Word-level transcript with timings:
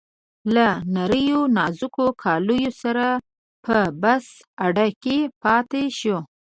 له 0.55 0.67
نریو 0.95 1.41
نازکو 1.57 2.05
کالیو 2.23 2.71
سره 2.81 3.07
په 3.65 3.77
بس 4.01 4.25
اډه 4.65 4.87
کې 5.03 5.17
پاتې 5.43 5.83
شو. 5.99 6.17